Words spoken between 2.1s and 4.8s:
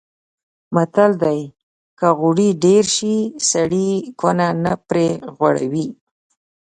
غوړي ډېر شي سړی کونه نه